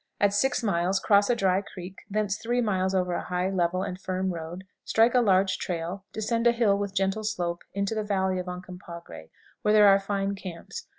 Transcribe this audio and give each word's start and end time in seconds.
At 0.19 0.33
6 0.33 0.63
miles 0.63 0.99
cross 0.99 1.29
a 1.29 1.35
dry 1.35 1.61
creek; 1.61 1.99
thence 2.09 2.35
3 2.39 2.59
miles 2.59 2.95
over 2.95 3.13
a 3.13 3.21
high, 3.25 3.51
level, 3.51 3.83
and 3.83 4.01
firm 4.01 4.33
road; 4.33 4.63
strike 4.83 5.13
a 5.13 5.21
large 5.21 5.59
trail; 5.59 6.05
descend 6.11 6.47
a 6.47 6.51
hill 6.51 6.75
with 6.75 6.95
gentle 6.95 7.23
slope 7.23 7.61
into 7.75 7.93
the 7.93 8.03
Valley 8.03 8.39
of 8.39 8.47
Oncompagre, 8.47 9.29
where 9.61 9.73
there 9.75 9.87
are 9.87 9.99
fine 9.99 10.33
camps. 10.33 10.87